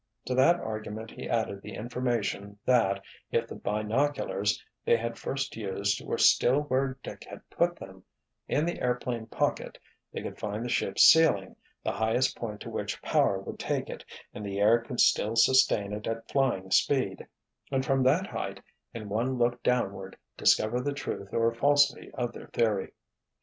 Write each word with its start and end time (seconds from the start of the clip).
To 0.25 0.33
that 0.33 0.55
argument 0.59 1.11
he 1.11 1.29
added 1.29 1.61
the 1.61 1.75
information 1.75 2.57
that 2.65 3.03
if 3.31 3.45
the 3.45 3.53
binoculars 3.53 4.59
they 4.83 4.97
had 4.97 5.15
first 5.15 5.55
used 5.55 6.03
were 6.03 6.17
still 6.17 6.61
where 6.61 6.97
Dick 7.03 7.23
had 7.25 7.47
put 7.51 7.75
them, 7.75 8.03
in 8.47 8.65
the 8.65 8.81
airplane 8.81 9.27
pocket, 9.27 9.77
they 10.11 10.23
could 10.23 10.39
find 10.39 10.65
the 10.65 10.69
ship's 10.69 11.03
"ceiling"—the 11.03 11.91
highest 11.91 12.35
point 12.35 12.61
to 12.61 12.71
which 12.71 12.99
power 13.03 13.37
would 13.41 13.59
take 13.59 13.91
it 13.91 14.03
and 14.33 14.43
the 14.43 14.59
air 14.59 14.79
could 14.79 14.99
still 14.99 15.35
sustain 15.35 15.93
it 15.93 16.07
at 16.07 16.27
flying 16.31 16.71
speed—and 16.71 17.85
from 17.85 18.01
that 18.01 18.25
height, 18.25 18.59
in 18.95 19.07
one 19.07 19.37
look 19.37 19.61
downward 19.61 20.17
discover 20.35 20.81
the 20.81 20.93
truth 20.93 21.31
or 21.31 21.53
falsity 21.53 22.09
of 22.15 22.33
their 22.33 22.47
theory. 22.47 22.91